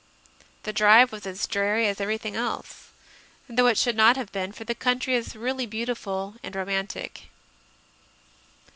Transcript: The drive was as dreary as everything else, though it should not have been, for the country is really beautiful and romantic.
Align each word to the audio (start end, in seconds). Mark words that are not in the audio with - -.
The 0.63 0.73
drive 0.73 1.11
was 1.11 1.27
as 1.27 1.45
dreary 1.45 1.87
as 1.87 2.01
everything 2.01 2.35
else, 2.35 2.89
though 3.47 3.67
it 3.67 3.77
should 3.77 3.95
not 3.95 4.17
have 4.17 4.31
been, 4.31 4.51
for 4.51 4.63
the 4.63 4.73
country 4.73 5.13
is 5.13 5.35
really 5.35 5.67
beautiful 5.67 6.37
and 6.41 6.55
romantic. 6.55 7.29